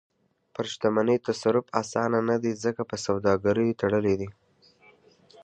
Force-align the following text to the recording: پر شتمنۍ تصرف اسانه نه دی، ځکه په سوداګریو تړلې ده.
پر 0.53 0.65
شتمنۍ 0.73 1.17
تصرف 1.27 1.65
اسانه 1.81 2.19
نه 2.29 2.37
دی، 2.43 2.51
ځکه 2.63 2.81
په 2.89 2.95
سوداګریو 3.05 3.77
تړلې 3.81 4.15
ده. 4.21 4.29